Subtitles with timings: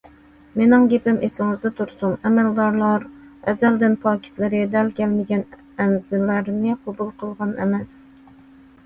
[0.59, 3.05] مېنىڭ گېپىم ئېسىڭىزدە تۇرسۇن، ئەمەلدارلار
[3.53, 5.45] ئەزەلدىن پاكىتلىرى دەل كەلمىگەن
[5.85, 7.95] ئەنزىلەرنى قوبۇل قىلغان ئەمەس.